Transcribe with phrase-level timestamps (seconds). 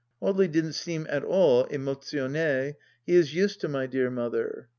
[0.19, 2.73] Audely didn't seem at all imotionni;
[3.05, 4.67] he is used to my dear mother.